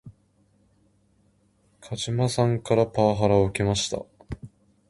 [1.79, 4.03] 鹿島さんからパワハラを受けました